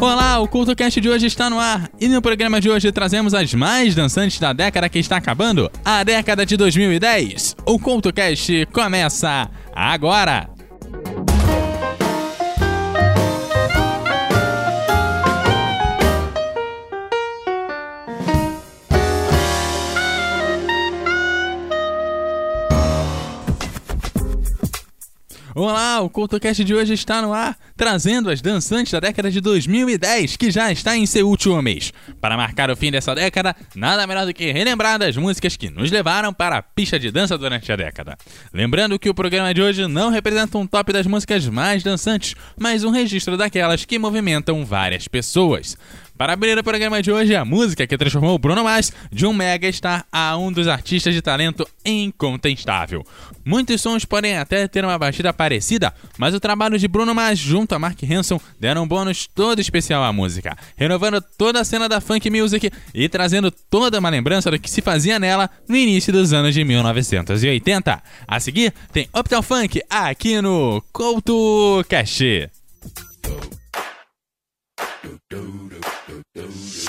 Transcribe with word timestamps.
Olá, 0.00 0.38
o 0.38 0.48
CultoCast 0.48 0.98
de 0.98 1.10
hoje 1.10 1.26
está 1.26 1.50
no 1.50 1.60
ar 1.60 1.90
e 2.00 2.08
no 2.08 2.22
programa 2.22 2.58
de 2.58 2.70
hoje 2.70 2.90
trazemos 2.90 3.34
as 3.34 3.52
mais 3.52 3.94
dançantes 3.94 4.40
da 4.40 4.50
década 4.50 4.88
que 4.88 4.98
está 4.98 5.18
acabando, 5.18 5.70
a 5.84 6.02
década 6.02 6.46
de 6.46 6.56
2010. 6.56 7.54
O 7.66 7.78
CultoCast 7.78 8.66
começa 8.72 9.50
agora! 9.74 10.59
Olá, 25.52 26.00
o 26.00 26.08
CultoCast 26.08 26.62
de 26.62 26.72
hoje 26.72 26.94
está 26.94 27.20
no 27.20 27.32
ar, 27.32 27.56
trazendo 27.76 28.30
as 28.30 28.40
dançantes 28.40 28.92
da 28.92 29.00
década 29.00 29.28
de 29.32 29.40
2010, 29.40 30.36
que 30.36 30.48
já 30.48 30.70
está 30.70 30.96
em 30.96 31.04
seu 31.06 31.28
último 31.28 31.60
mês. 31.60 31.92
Para 32.20 32.36
marcar 32.36 32.70
o 32.70 32.76
fim 32.76 32.92
dessa 32.92 33.16
década, 33.16 33.56
nada 33.74 34.06
melhor 34.06 34.24
do 34.26 34.32
que 34.32 34.52
relembrar 34.52 34.96
das 34.96 35.16
músicas 35.16 35.56
que 35.56 35.68
nos 35.68 35.90
levaram 35.90 36.32
para 36.32 36.58
a 36.58 36.62
pista 36.62 37.00
de 37.00 37.10
dança 37.10 37.36
durante 37.36 37.72
a 37.72 37.74
década. 37.74 38.16
Lembrando 38.54 38.96
que 38.96 39.10
o 39.10 39.14
programa 39.14 39.52
de 39.52 39.60
hoje 39.60 39.88
não 39.88 40.08
representa 40.08 40.56
um 40.56 40.68
top 40.68 40.92
das 40.92 41.06
músicas 41.08 41.44
mais 41.48 41.82
dançantes, 41.82 42.36
mas 42.56 42.84
um 42.84 42.90
registro 42.90 43.36
daquelas 43.36 43.84
que 43.84 43.98
movimentam 43.98 44.64
várias 44.64 45.08
pessoas. 45.08 45.76
Para 46.20 46.34
abrir 46.34 46.58
o 46.58 46.62
programa 46.62 47.00
de 47.00 47.10
hoje, 47.10 47.34
a 47.34 47.46
música 47.46 47.86
que 47.86 47.96
transformou 47.96 48.38
Bruno 48.38 48.62
Mars 48.62 48.92
de 49.10 49.24
um 49.24 49.32
mega 49.32 49.66
star 49.72 50.04
a 50.12 50.36
um 50.36 50.52
dos 50.52 50.68
artistas 50.68 51.14
de 51.14 51.22
talento 51.22 51.66
incontestável. 51.82 53.02
Muitos 53.44 53.80
sons 53.80 54.04
podem 54.04 54.36
até 54.36 54.68
ter 54.68 54.84
uma 54.84 54.98
batida 54.98 55.32
parecida, 55.32 55.92
mas 56.18 56.34
o 56.34 56.40
trabalho 56.40 56.78
de 56.78 56.86
Bruno 56.86 57.14
Mars 57.14 57.38
junto 57.38 57.74
a 57.74 57.78
Mark 57.78 57.98
Hanson 58.02 58.40
deram 58.58 58.82
um 58.82 58.88
bônus 58.88 59.26
todo 59.26 59.60
especial 59.60 60.04
à 60.04 60.12
música, 60.12 60.56
renovando 60.76 61.22
toda 61.38 61.60
a 61.60 61.64
cena 61.64 61.88
da 61.88 62.00
funk 62.00 62.28
music 62.30 62.70
e 62.94 63.08
trazendo 63.08 63.50
toda 63.50 63.98
uma 63.98 64.10
lembrança 64.10 64.50
do 64.50 64.58
que 64.58 64.70
se 64.70 64.82
fazia 64.82 65.18
nela 65.18 65.48
no 65.68 65.76
início 65.76 66.12
dos 66.12 66.32
anos 66.32 66.54
de 66.54 66.64
1980. 66.64 68.02
A 68.26 68.40
seguir, 68.40 68.72
tem 68.92 69.08
Uptown 69.14 69.42
Funk 69.42 69.80
aqui 69.88 70.40
no 70.40 70.82
Couto 70.92 71.84
Cast. 71.88 72.50
This 76.32 76.88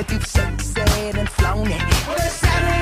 If 0.00 0.10
you 0.10 0.20
sexed 0.22 0.78
and 0.78 1.28
flown 1.28 1.66
it. 1.70 2.79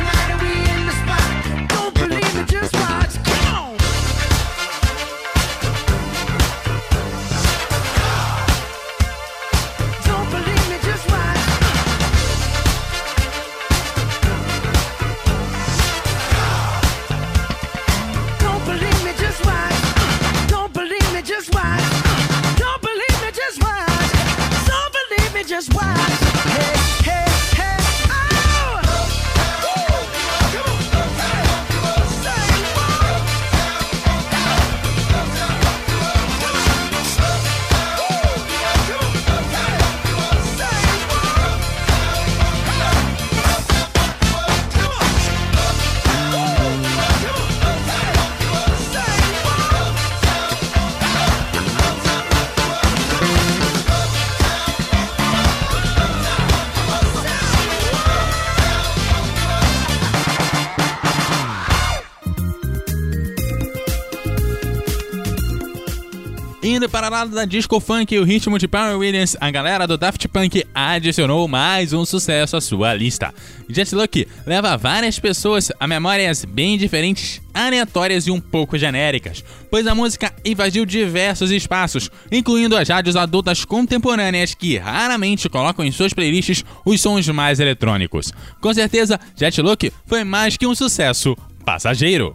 Indo 66.61 66.89
para 66.89 67.09
lá 67.09 67.25
da 67.25 67.45
disco 67.45 67.79
funk 67.79 68.13
e 68.13 68.19
o 68.19 68.25
ritmo 68.25 68.59
de 68.59 68.67
Power 68.67 68.99
Williams, 68.99 69.37
a 69.41 69.49
galera 69.49 69.87
do 69.87 69.97
Daft 69.97 70.27
Punk 70.27 70.65
adicionou 70.75 71.47
mais 71.47 71.93
um 71.93 72.05
sucesso 72.05 72.57
à 72.57 72.61
sua 72.61 72.93
lista. 72.95 73.33
Just 73.69 73.93
Luck 73.93 74.27
leva 74.45 74.77
várias 74.77 75.21
pessoas 75.21 75.71
a 75.79 75.87
memórias 75.87 76.45
bem 76.45 76.77
diferentes, 76.77 77.41
aleatórias 77.55 78.27
e 78.27 78.33
um 78.33 78.41
pouco 78.41 78.77
genéricas, 78.77 79.45
pois 79.71 79.87
a 79.87 79.95
música 79.95 80.35
invadiu 80.45 80.85
diversos 80.85 81.53
espaços, 81.53 82.11
incluindo 82.31 82.77
as 82.77 82.89
rádios 82.89 83.15
adultas 83.15 83.65
contemporâneas 83.65 84.53
que 84.53 84.79
raramente 84.79 85.49
colocam 85.49 85.85
em 85.85 85.93
suas 85.93 86.13
playlists 86.13 86.65
os 86.85 87.01
sons 87.01 87.29
mais 87.29 87.61
eletrônicos. 87.61 88.33
Com 88.61 88.75
certeza, 88.75 89.21
Jet 89.37 89.63
Luck 89.63 89.93
foi 90.07 90.25
mais 90.25 90.57
que 90.57 90.67
um 90.67 90.75
sucesso 90.75 91.37
passageiro. 91.65 92.35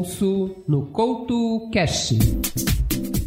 bolso 0.00 0.56
no 0.66 0.86
Couto 0.86 1.68
Cash. 1.70 2.14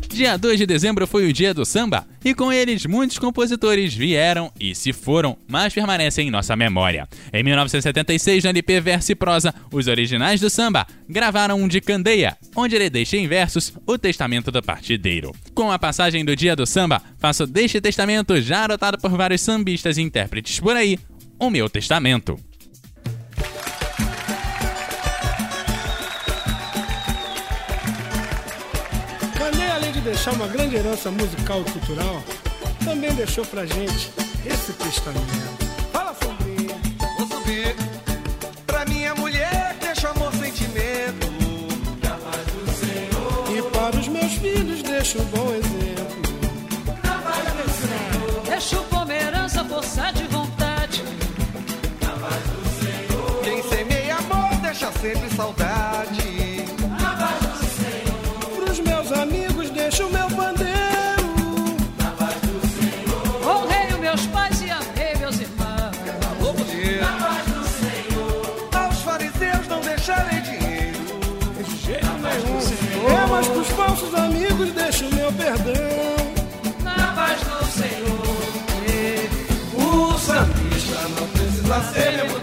Dia 0.09 0.37
2 0.37 0.57
de 0.57 0.65
dezembro 0.65 1.05
foi 1.05 1.27
o 1.27 1.33
dia 1.33 1.53
do 1.53 1.63
samba 1.65 2.07
e 2.25 2.33
com 2.33 2.51
eles 2.51 2.85
muitos 2.87 3.19
compositores 3.19 3.93
vieram 3.93 4.51
e 4.59 4.73
se 4.73 4.91
foram, 4.91 5.37
mas 5.47 5.71
permanecem 5.71 6.27
em 6.27 6.31
nossa 6.31 6.55
memória. 6.55 7.07
Em 7.31 7.43
1976, 7.43 8.43
na 8.43 8.49
LP 8.49 8.81
Verso 8.81 9.11
e 9.11 9.15
Prosa, 9.15 9.53
os 9.71 9.87
originais 9.87 10.41
do 10.41 10.49
samba 10.49 10.87
gravaram 11.07 11.61
um 11.61 11.67
de 11.67 11.79
Candeia, 11.79 12.37
onde 12.55 12.75
ele 12.75 12.89
deixa 12.89 13.17
em 13.17 13.27
versos 13.27 13.73
o 13.85 13.95
testamento 13.95 14.51
do 14.51 14.61
partideiro. 14.61 15.31
Com 15.53 15.71
a 15.71 15.77
passagem 15.77 16.25
do 16.25 16.35
dia 16.35 16.55
do 16.55 16.65
samba, 16.65 17.01
faço 17.19 17.45
deste 17.45 17.79
testamento, 17.79 18.41
já 18.41 18.63
adotado 18.63 18.97
por 18.97 19.11
vários 19.11 19.41
sambistas 19.41 19.97
e 19.97 20.01
intérpretes 20.01 20.59
por 20.59 20.75
aí, 20.75 20.97
o 21.39 21.51
meu 21.51 21.69
testamento. 21.69 22.39
Deixar 30.03 30.33
uma 30.33 30.47
grande 30.47 30.75
herança 30.75 31.09
musical 31.09 31.61
e 31.61 31.71
cultural, 31.71 32.21
também 32.83 33.13
deixou 33.13 33.45
pra 33.45 33.65
gente 33.65 34.11
esse 34.45 34.73
testamento. 34.73 35.63
Fala, 35.91 36.13
Sombrinha. 36.21 36.75
Vou 37.17 37.27
subir. 37.27 37.75
Pra 38.67 38.85
minha 38.85 39.15
mulher, 39.15 39.75
deixa 39.79 40.09
amor, 40.09 40.33
sentimento. 40.33 41.31
E 43.49 43.61
para 43.71 43.97
os 43.97 44.07
meus 44.09 44.33
filhos 44.33 44.83
deixo 44.83 45.21
um 45.21 45.25
bom 45.25 45.53
exemplo. 45.53 45.73
Deixa 48.45 48.79
o 48.79 48.83
Pomerança 48.83 49.63
força 49.63 50.11
de 50.11 50.23
vontade. 50.25 51.03
Quem 53.43 53.63
semeia 53.63 54.17
amor, 54.17 54.55
deixa 54.61 54.91
sempre 54.91 55.29
saudade. 55.35 56.32
Amigos 74.53 74.71
deixo 74.73 75.03
meu 75.15 75.31
perdão. 75.33 75.73
Na 76.83 77.07
paz 77.13 77.41
do 77.41 77.65
Senhor. 77.65 78.23
O 79.73 80.17
sambista 80.17 81.01
não 81.19 81.27
precisa 81.27 81.81
ser 81.91 82.17
membro 82.17 82.39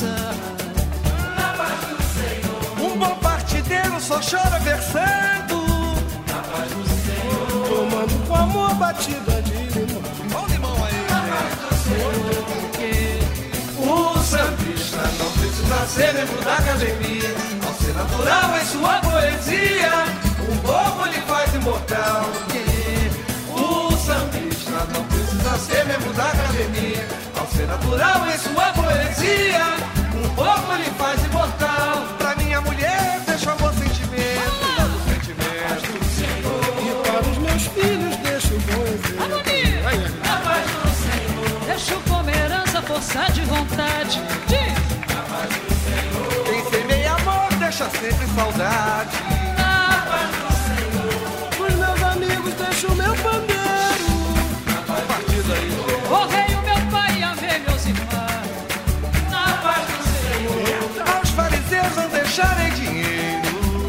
forma 0.00 0.56
de 0.56 0.70
oração. 0.70 0.80
Um 2.80 2.98
bom 2.98 3.14
partideiro 3.16 4.00
só 4.00 4.18
chora 4.20 4.58
versando. 4.60 5.60
Tomando 7.68 8.26
com 8.26 8.34
amor 8.34 8.74
batida 8.74 9.42
de 9.42 9.52
limão. 9.52 10.02
O 10.42 10.46
limão 10.46 10.76
aí, 10.84 10.94
gente. 11.84 13.20
O 13.78 14.18
sambista 14.22 15.02
não 15.18 15.30
precisa 15.32 15.86
ser 15.86 16.14
membro 16.14 16.44
da 16.44 16.54
academia. 16.54 17.34
Ao 17.66 17.74
ser 17.74 17.94
natural 17.94 18.58
em 18.58 18.64
sua 18.64 19.00
poesia, 19.00 20.04
o 20.48 20.56
povo 20.66 21.06
lhe 21.06 21.20
faz 21.22 21.54
imortal. 21.54 22.30
O 23.48 23.96
sambista 23.96 24.86
não 24.92 25.04
precisa 25.04 25.58
ser 25.58 25.84
membro 25.84 26.12
da 26.14 26.24
academia. 26.24 27.29
Ser 27.60 27.66
natural 27.66 28.26
em 28.26 28.38
sua 28.38 28.72
poesia, 28.72 29.66
o 30.14 30.34
povo 30.34 30.76
lhe 30.76 30.90
faz 30.96 31.22
imortal. 31.26 32.06
Pra 32.16 32.34
minha 32.36 32.58
mulher, 32.62 33.20
deixa 33.26 33.52
amor 33.52 33.74
sentimento. 33.74 34.96
Sentimento. 35.06 36.00
E 36.80 37.06
para 37.06 37.20
os 37.20 37.36
meus 37.36 37.66
filhos 37.66 38.16
deixo 38.16 38.54
um 38.54 38.60
bom 38.60 38.82
exemplo. 38.86 39.28
Na 40.24 40.36
paz 40.38 40.70
do 40.70 40.88
Senhor. 41.02 41.60
Deixa 41.66 41.96
o 41.96 42.00
Pomerança 42.00 42.80
força 42.80 43.30
de 43.30 43.42
vontade. 43.42 44.22
Diz. 44.46 44.80
Quem 46.46 46.70
semeia 46.70 47.12
amor, 47.12 47.52
deixa 47.58 47.90
sempre 47.90 48.26
saudade. 48.34 49.19
Fariseus 62.30 62.38
não 62.38 62.54
deixarem 62.60 62.70
dinheiro. 62.74 63.86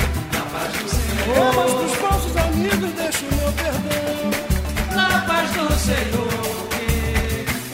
É, 1.33 1.55
mas 1.55 1.73
pros 1.73 1.93
falsos 1.95 2.35
amigos 2.37 2.91
deixo 2.93 3.25
o 3.25 3.35
meu 3.35 3.51
perdão. 3.53 4.31
Na 4.95 5.21
paz 5.21 5.49
do 5.51 5.73
Senhor. 5.79 6.31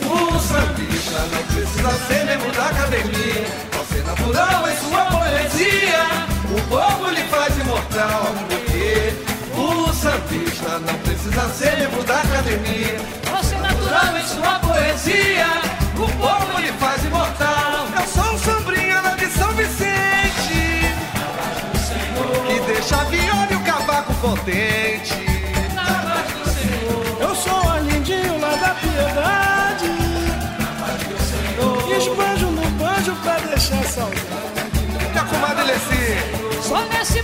O 0.03 0.39
sambista 0.39 1.19
não 1.31 1.43
precisa 1.43 1.91
ser 2.07 2.25
membro 2.25 2.51
da 2.51 2.65
academia. 2.65 3.47
Ser 3.89 4.03
natural 4.03 4.67
em 4.67 4.77
sua 4.77 5.05
poesia, 5.05 6.03
o 6.51 6.61
povo 6.69 7.09
lhe 7.09 7.23
faz 7.23 7.57
imortal. 7.57 8.23
Porque 8.49 9.13
o 9.55 9.93
sambista 9.93 10.79
não 10.79 10.93
precisa 10.99 11.49
ser 11.49 11.77
membro 11.77 12.03
da 12.03 12.21
academia. 12.21 12.99
Você 13.31 13.55
é 13.55 13.66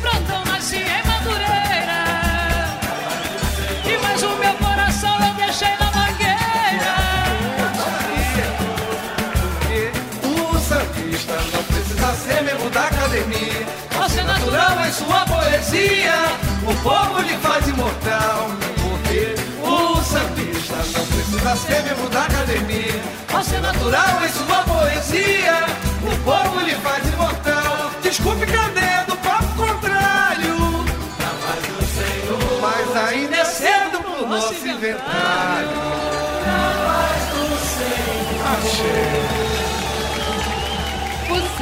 Brotão 0.03 0.43
nasci 0.43 0.75
em 0.75 1.07
Madureira. 1.07 2.03
E 3.85 3.97
mais 4.03 4.21
o 4.21 4.35
meu 4.35 4.53
coração 4.55 5.15
eu 5.25 5.33
deixei 5.35 5.73
na 5.79 5.89
mangueira. 5.91 6.95
O 10.23 10.59
sambista 10.59 11.35
não 11.53 11.63
precisa 11.63 12.13
ser 12.15 12.43
membro 12.43 12.69
da 12.69 12.81
academia. 12.81 13.65
Você 13.91 14.19
é 14.19 14.23
natural 14.23 14.85
em 14.85 14.91
sua 14.91 15.25
poesia, 15.25 16.15
o 16.67 16.75
povo 16.83 17.21
lhe 17.21 17.37
faz 17.37 17.65
imortal. 17.69 18.49
Porque 18.83 19.35
o 19.61 20.03
sambista 20.03 20.75
não 20.97 21.05
precisa 21.05 21.55
ser 21.55 21.83
membro 21.83 22.09
da 22.09 22.23
academia. 22.23 23.01
Você 23.29 23.55
é 23.55 23.59
Natural 23.61 24.21
em 24.23 24.29
sua 24.29 24.63
poesia, 24.63 25.65
o 26.03 26.15
povo 26.25 26.59
lhe 26.59 26.75
faz 26.75 27.07
imortal. 27.07 27.91
Desculpe, 28.01 28.45
cadê 28.45 28.82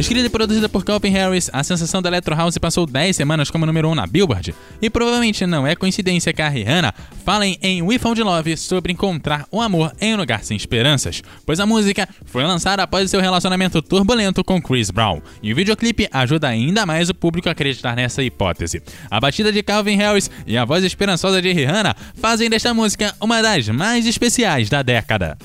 Escrita 0.00 0.26
e 0.26 0.30
produzida 0.30 0.66
por 0.66 0.82
Calvin 0.82 1.10
Harris, 1.10 1.50
a 1.52 1.62
sensação 1.62 2.00
da 2.00 2.08
Electro 2.08 2.34
House 2.34 2.56
passou 2.56 2.86
10 2.86 3.14
semanas 3.14 3.50
como 3.50 3.66
número 3.66 3.86
1 3.90 3.94
na 3.94 4.06
Billboard. 4.06 4.54
E 4.80 4.88
provavelmente 4.88 5.44
não 5.44 5.66
é 5.66 5.76
coincidência 5.76 6.32
que 6.32 6.40
a 6.40 6.48
Rihanna 6.48 6.94
fale 7.22 7.58
em 7.60 7.82
We 7.82 7.98
Found 7.98 8.22
Love 8.22 8.56
sobre 8.56 8.94
encontrar 8.94 9.46
o 9.50 9.60
amor 9.60 9.92
em 10.00 10.14
um 10.14 10.16
lugar 10.16 10.42
sem 10.42 10.56
esperanças, 10.56 11.22
pois 11.44 11.60
a 11.60 11.66
música 11.66 12.08
foi 12.24 12.42
lançada 12.44 12.82
após 12.82 13.10
seu 13.10 13.20
relacionamento 13.20 13.82
turbulento 13.82 14.42
com 14.42 14.60
Chris 14.60 14.90
Brown. 14.90 15.20
E 15.42 15.52
o 15.52 15.56
videoclipe 15.56 16.08
ajuda 16.10 16.48
ainda 16.48 16.86
mais 16.86 17.10
o 17.10 17.14
público 17.14 17.50
a 17.50 17.52
acreditar 17.52 17.94
nessa 17.94 18.22
hipótese. 18.22 18.82
A 19.10 19.20
batida 19.20 19.52
de 19.52 19.62
Calvin 19.62 19.96
Harris 19.96 20.30
e 20.46 20.56
a 20.56 20.64
voz 20.64 20.82
esperançosa 20.82 21.42
de 21.42 21.52
Rihanna 21.52 21.94
fazem 22.14 22.48
desta 22.48 22.72
música 22.72 23.14
uma 23.20 23.42
das 23.42 23.68
mais 23.68 24.06
especiais 24.06 24.70
da 24.70 24.80
década. 24.80 25.36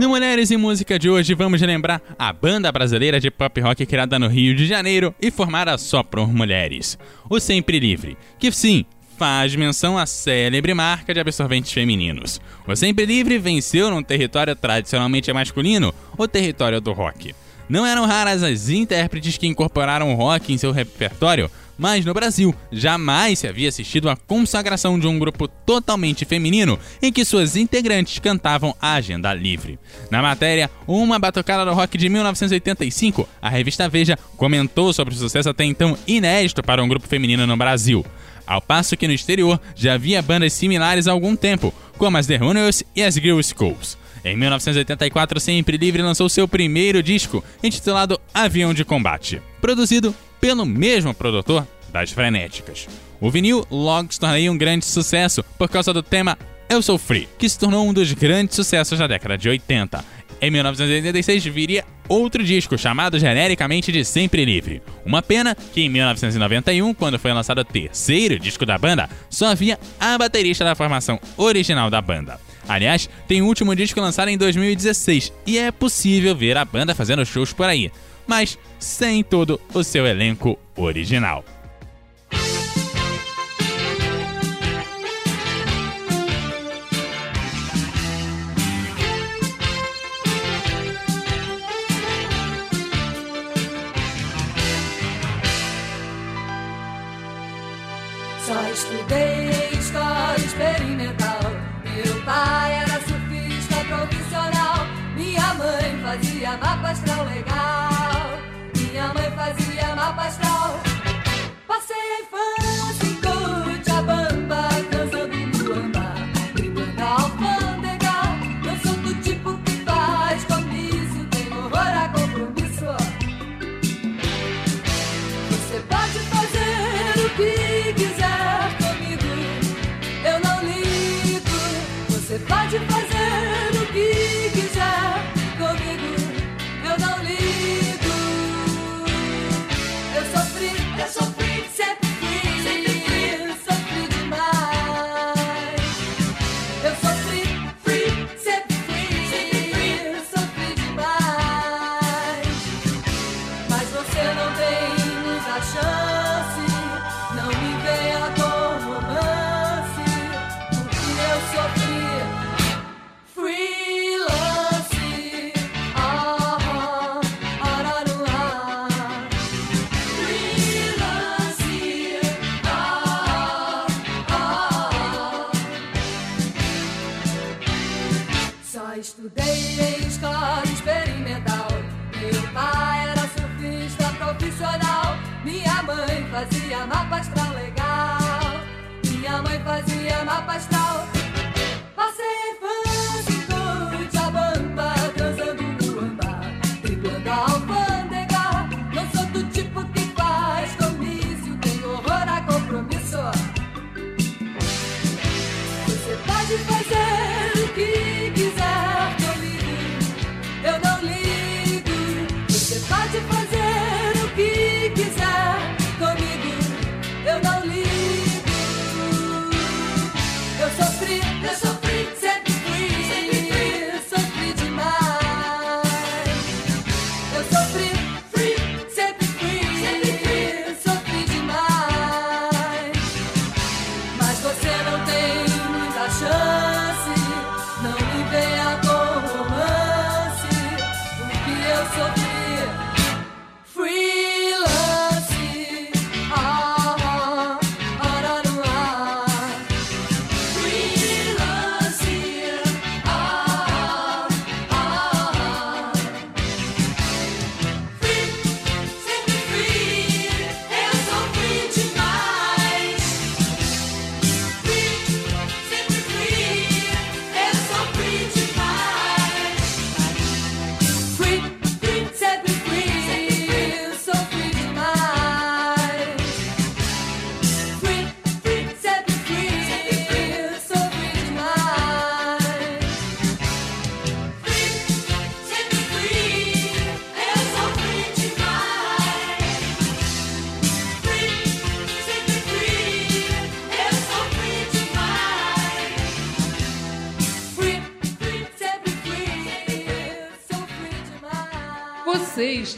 No 0.00 0.08
Mulheres 0.08 0.50
e 0.50 0.56
Música 0.56 0.98
de 0.98 1.10
hoje, 1.10 1.34
vamos 1.34 1.60
lembrar 1.60 2.00
a 2.18 2.32
banda 2.32 2.72
brasileira 2.72 3.20
de 3.20 3.30
pop 3.30 3.60
rock 3.60 3.84
criada 3.84 4.18
no 4.18 4.28
Rio 4.28 4.56
de 4.56 4.66
Janeiro 4.66 5.14
e 5.20 5.30
formada 5.30 5.76
só 5.76 6.02
por 6.02 6.26
mulheres. 6.26 6.98
O 7.28 7.38
Sempre 7.38 7.78
Livre, 7.78 8.16
que 8.38 8.50
sim, 8.50 8.86
faz 9.18 9.54
menção 9.54 9.98
à 9.98 10.06
célebre 10.06 10.72
marca 10.72 11.12
de 11.12 11.20
absorventes 11.20 11.70
femininos. 11.70 12.40
O 12.66 12.74
Sempre 12.74 13.04
Livre 13.04 13.38
venceu 13.38 13.90
num 13.90 14.02
território 14.02 14.56
tradicionalmente 14.56 15.30
masculino, 15.30 15.92
o 16.16 16.26
território 16.26 16.80
do 16.80 16.94
rock. 16.94 17.34
Não 17.68 17.84
eram 17.84 18.06
raras 18.06 18.42
as 18.42 18.70
intérpretes 18.70 19.36
que 19.36 19.46
incorporaram 19.46 20.10
o 20.10 20.14
rock 20.14 20.50
em 20.50 20.56
seu 20.56 20.72
repertório, 20.72 21.50
mas 21.78 22.04
no 22.04 22.12
Brasil 22.12 22.54
jamais 22.72 23.38
se 23.38 23.46
havia 23.46 23.68
assistido 23.68 24.10
à 24.10 24.16
consagração 24.16 24.98
de 24.98 25.06
um 25.06 25.18
grupo 25.18 25.46
totalmente 25.46 26.24
feminino 26.24 26.78
em 27.00 27.12
que 27.12 27.24
suas 27.24 27.54
integrantes 27.56 28.18
cantavam 28.18 28.74
a 28.82 28.94
agenda 28.94 29.32
livre. 29.32 29.78
Na 30.10 30.20
matéria 30.20 30.68
Uma 30.86 31.18
Batucada 31.18 31.64
do 31.64 31.72
Rock 31.72 31.96
de 31.96 32.08
1985, 32.08 33.28
a 33.40 33.48
revista 33.48 33.88
Veja 33.88 34.18
comentou 34.36 34.92
sobre 34.92 35.14
o 35.14 35.16
sucesso 35.16 35.48
até 35.48 35.64
então 35.64 35.96
inédito 36.06 36.62
para 36.62 36.82
um 36.82 36.88
grupo 36.88 37.06
feminino 37.06 37.46
no 37.46 37.56
Brasil. 37.56 38.04
Ao 38.46 38.60
passo 38.60 38.96
que 38.96 39.06
no 39.06 39.12
exterior 39.12 39.60
já 39.76 39.94
havia 39.94 40.22
bandas 40.22 40.54
similares 40.54 41.06
há 41.06 41.12
algum 41.12 41.36
tempo, 41.36 41.72
como 41.98 42.16
as 42.16 42.26
The 42.26 42.36
Runners 42.36 42.82
e 42.96 43.02
as 43.02 43.14
Girl 43.14 43.40
Schools. 43.42 43.98
Em 44.24 44.36
1984, 44.36 45.38
Sempre 45.38 45.76
Livre 45.76 46.02
lançou 46.02 46.28
seu 46.28 46.48
primeiro 46.48 47.02
disco, 47.02 47.44
intitulado 47.62 48.20
Avião 48.32 48.74
de 48.74 48.84
Combate, 48.84 49.40
produzido 49.60 50.14
pelo 50.40 50.64
mesmo 50.64 51.14
produtor 51.14 51.66
das 51.92 52.10
Frenéticas. 52.10 52.86
O 53.20 53.30
vinil 53.30 53.66
logo 53.70 54.12
se 54.12 54.20
tornaria 54.20 54.50
um 54.52 54.58
grande 54.58 54.84
sucesso 54.84 55.42
por 55.56 55.68
causa 55.68 55.92
do 55.92 56.02
tema 56.02 56.38
Eu 56.68 56.80
Sou 56.82 56.98
Free, 56.98 57.28
que 57.38 57.48
se 57.48 57.58
tornou 57.58 57.86
um 57.86 57.92
dos 57.92 58.12
grandes 58.12 58.54
sucessos 58.54 58.98
da 58.98 59.06
década 59.06 59.36
de 59.36 59.48
80. 59.48 60.04
Em 60.40 60.50
1986 60.50 61.44
viria 61.46 61.84
outro 62.08 62.44
disco 62.44 62.78
chamado 62.78 63.18
genericamente 63.18 63.90
de 63.90 64.04
Sempre 64.04 64.44
Livre. 64.44 64.80
Uma 65.04 65.20
pena 65.20 65.54
que 65.54 65.82
em 65.82 65.88
1991, 65.88 66.94
quando 66.94 67.18
foi 67.18 67.32
lançado 67.32 67.60
o 67.60 67.64
terceiro 67.64 68.38
disco 68.38 68.64
da 68.64 68.78
banda, 68.78 69.10
só 69.28 69.46
havia 69.48 69.78
a 69.98 70.16
baterista 70.16 70.64
da 70.64 70.76
formação 70.76 71.18
original 71.36 71.90
da 71.90 72.00
banda. 72.00 72.40
Aliás, 72.68 73.08
tem 73.26 73.42
o 73.42 73.46
último 73.46 73.74
disco 73.74 74.00
lançado 74.00 74.28
em 74.28 74.36
2016 74.36 75.32
e 75.46 75.58
é 75.58 75.72
possível 75.72 76.36
ver 76.36 76.56
a 76.56 76.64
banda 76.64 76.94
fazendo 76.94 77.24
shows 77.24 77.52
por 77.52 77.66
aí, 77.66 77.90
mas 78.28 78.58
sem 78.78 79.24
todo 79.24 79.60
o 79.74 79.82
seu 79.82 80.06
elenco 80.06 80.58
original. 80.76 81.44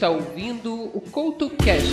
Está 0.01 0.09
ouvindo 0.09 0.89
o 0.95 1.01
CoutoCast. 1.11 1.85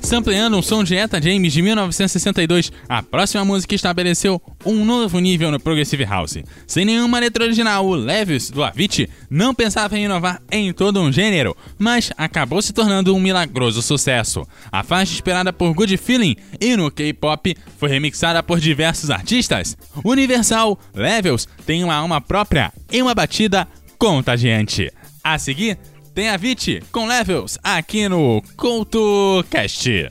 Sampleando 0.00 0.56
um 0.56 0.62
som 0.62 0.82
de 0.82 0.96
Eta 0.96 1.20
James 1.20 1.52
de 1.52 1.60
1962, 1.60 2.72
a 2.88 3.02
próxima 3.02 3.44
música 3.44 3.74
estabeleceu 3.74 4.40
um 4.64 4.82
novo 4.82 5.18
nível 5.18 5.50
no 5.50 5.60
Progressive 5.60 6.06
House. 6.06 6.38
Sem 6.66 6.86
nenhuma 6.86 7.18
letra 7.18 7.44
original, 7.44 7.84
o 7.84 7.94
Levis, 7.94 8.50
do 8.50 8.64
Avicii, 8.64 9.10
não 9.28 9.54
pensava 9.54 9.98
em 9.98 10.06
inovar 10.06 10.40
em 10.50 10.72
todo 10.72 11.02
um 11.02 11.12
gênero, 11.12 11.54
mas 11.78 12.10
acabou 12.16 12.62
se 12.62 12.72
tornando 12.72 13.14
um 13.14 13.20
milagroso 13.20 13.82
sucesso. 13.82 14.48
A 14.72 14.82
faixa 14.82 15.12
esperada 15.12 15.52
por 15.52 15.74
Good 15.74 15.98
Feeling 15.98 16.36
e 16.58 16.78
no 16.78 16.90
K-pop 16.90 17.54
foi 17.76 17.90
remixada 17.90 18.42
por 18.42 18.58
diversos 18.58 19.10
artistas. 19.10 19.76
Universal, 20.02 20.78
Levels 20.94 21.46
tem 21.66 21.84
uma 21.84 21.94
alma 21.94 22.22
própria 22.22 22.72
e 22.90 23.02
uma 23.02 23.14
batida 23.14 23.68
contagiante. 23.98 24.90
A 25.26 25.38
seguir, 25.38 25.78
tem 26.14 26.28
a 26.28 26.36
Vit 26.36 26.82
com 26.92 27.06
Levels 27.06 27.58
aqui 27.64 28.06
no 28.10 28.42
CoutoCast. 28.58 30.10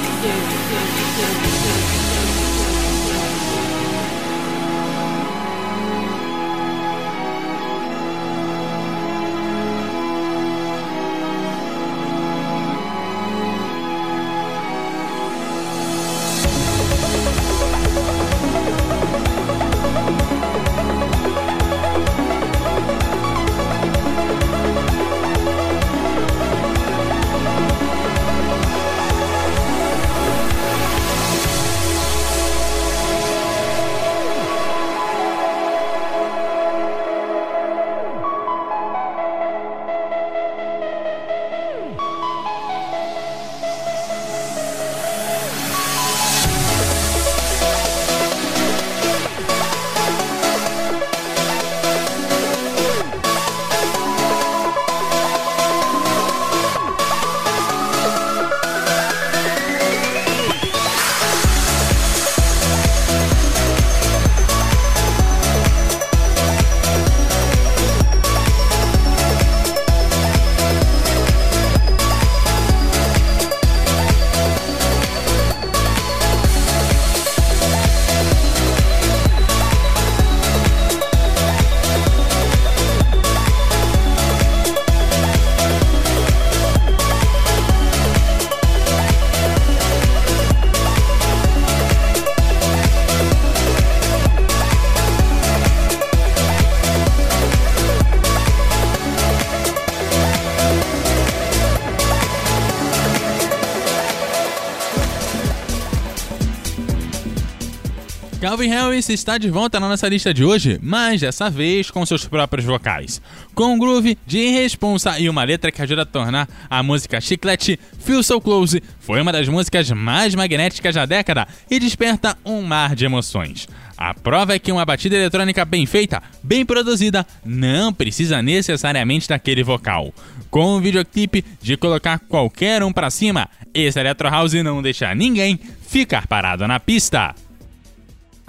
Calvin 108.61 108.75
Harris 108.75 109.09
está 109.09 109.39
de 109.39 109.49
volta 109.49 109.79
na 109.79 109.89
nossa 109.89 110.07
lista 110.07 110.31
de 110.31 110.45
hoje, 110.45 110.79
mas 110.83 111.21
dessa 111.21 111.49
vez 111.49 111.89
com 111.89 112.05
seus 112.05 112.25
próprios 112.25 112.63
vocais. 112.63 113.19
Com 113.55 113.73
um 113.73 113.79
groove 113.79 114.15
de 114.23 114.37
irresponsa 114.37 115.17
e 115.17 115.27
uma 115.27 115.43
letra 115.43 115.71
que 115.71 115.81
ajuda 115.81 116.03
a 116.03 116.05
tornar 116.05 116.47
a 116.69 116.83
música 116.83 117.19
chiclete, 117.19 117.79
Feel 118.01 118.21
So 118.21 118.39
Close 118.39 118.83
foi 118.99 119.19
uma 119.19 119.31
das 119.31 119.47
músicas 119.47 119.89
mais 119.89 120.35
magnéticas 120.35 120.93
da 120.93 121.07
década 121.07 121.47
e 121.71 121.79
desperta 121.79 122.37
um 122.45 122.61
mar 122.61 122.93
de 122.93 123.03
emoções. 123.03 123.67
A 123.97 124.13
prova 124.13 124.53
é 124.53 124.59
que 124.59 124.71
uma 124.71 124.85
batida 124.85 125.15
eletrônica 125.15 125.65
bem 125.65 125.87
feita, 125.87 126.21
bem 126.43 126.63
produzida, 126.63 127.25
não 127.43 127.91
precisa 127.91 128.43
necessariamente 128.43 129.27
daquele 129.27 129.63
vocal. 129.63 130.13
Com 130.51 130.75
um 130.75 130.81
videoclipe 130.81 131.43
de 131.59 131.75
colocar 131.75 132.19
qualquer 132.19 132.83
um 132.83 132.93
pra 132.93 133.09
cima, 133.09 133.49
esse 133.73 133.99
Electro 133.99 134.29
House 134.29 134.53
não 134.53 134.83
deixa 134.83 135.15
ninguém 135.15 135.59
ficar 135.81 136.27
parado 136.27 136.67
na 136.67 136.79
pista. 136.79 137.33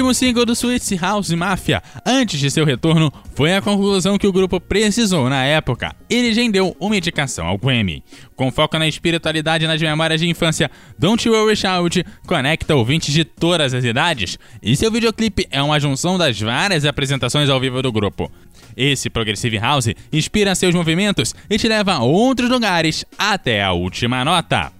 Último 0.00 0.14
single 0.14 0.46
do 0.46 0.54
Sweet 0.54 0.96
House 0.96 1.30
Mafia, 1.32 1.82
antes 2.06 2.40
de 2.40 2.50
seu 2.50 2.64
retorno, 2.64 3.12
foi 3.34 3.54
a 3.54 3.60
conclusão 3.60 4.16
que 4.16 4.26
o 4.26 4.32
grupo 4.32 4.58
precisou 4.58 5.28
na 5.28 5.44
época. 5.44 5.94
Ele 6.08 6.32
rendeu 6.32 6.74
uma 6.80 6.96
indicação 6.96 7.46
ao 7.46 7.58
Grammy. 7.58 8.02
Com 8.34 8.50
foco 8.50 8.78
na 8.78 8.88
espiritualidade 8.88 9.64
e 9.64 9.68
nas 9.68 9.80
memórias 9.80 10.18
de 10.18 10.26
infância, 10.26 10.70
Don't 10.98 11.28
You 11.28 11.34
Worry 11.34 11.54
Shout 11.54 12.02
conecta 12.26 12.74
ouvintes 12.74 13.12
de 13.12 13.24
todas 13.26 13.74
as 13.74 13.84
idades, 13.84 14.38
e 14.62 14.74
seu 14.74 14.90
videoclipe 14.90 15.46
é 15.50 15.62
uma 15.62 15.78
junção 15.78 16.16
das 16.16 16.40
várias 16.40 16.86
apresentações 16.86 17.50
ao 17.50 17.60
vivo 17.60 17.82
do 17.82 17.92
grupo. 17.92 18.32
Esse 18.74 19.10
Progressive 19.10 19.58
House 19.58 19.88
inspira 20.10 20.54
seus 20.54 20.74
movimentos 20.74 21.34
e 21.50 21.58
te 21.58 21.68
leva 21.68 21.92
a 21.92 22.02
outros 22.02 22.48
lugares 22.48 23.04
até 23.18 23.62
a 23.62 23.72
última 23.72 24.24
nota. 24.24 24.79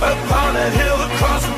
Upon 0.00 0.54
a 0.54 0.70
hill 0.70 0.94
across 1.02 1.57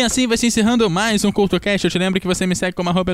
E 0.00 0.02
assim 0.02 0.26
vai 0.26 0.38
se 0.38 0.46
encerrando 0.46 0.88
mais 0.88 1.26
um 1.26 1.30
CultoCast. 1.30 1.84
Eu 1.84 1.90
te 1.90 1.98
lembro 1.98 2.18
que 2.18 2.26
você 2.26 2.46
me 2.46 2.56
segue 2.56 2.74
como 2.74 2.88
arroba 2.88 3.12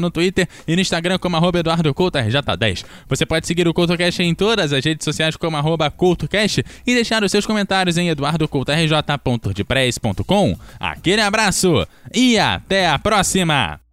no 0.00 0.10
Twitter 0.10 0.48
e 0.66 0.74
no 0.74 0.80
Instagram 0.80 1.18
como 1.18 1.36
arroba 1.36 1.58
Eduardo 1.58 1.92
Couto 1.92 2.16
RJ10. 2.16 2.86
Você 3.06 3.26
pode 3.26 3.46
seguir 3.46 3.68
o 3.68 3.74
CultoCast 3.74 4.22
em 4.22 4.34
todas 4.34 4.72
as 4.72 4.82
redes 4.82 5.04
sociais 5.04 5.36
como 5.36 5.58
arroba 5.58 5.90
CultoCast 5.90 6.64
e 6.86 6.94
deixar 6.94 7.22
os 7.22 7.30
seus 7.30 7.44
comentários 7.44 7.98
em 7.98 8.08
eduardocoutorj.wordpress.com. 8.08 10.56
Aquele 10.80 11.20
abraço 11.20 11.86
e 12.14 12.38
até 12.38 12.88
a 12.88 12.98
próxima! 12.98 13.89